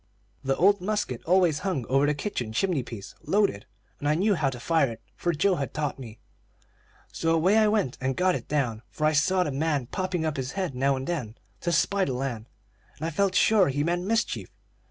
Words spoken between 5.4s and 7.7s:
had taught me. So away I